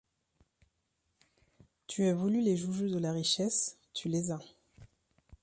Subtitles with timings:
[1.85, 4.39] Tu as voulu les joujoux de la richesse, tu les as.